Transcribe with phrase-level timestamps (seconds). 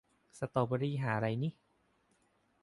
[0.37, 1.49] สตรอว์เบอรี่ห่าไรนิ